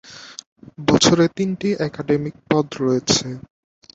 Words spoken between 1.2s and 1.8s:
তিনটি